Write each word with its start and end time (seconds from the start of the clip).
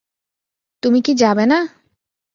তুমি 0.83 0.99
কি 1.01 1.13
যাবে 1.13 1.45
না? 1.45 1.59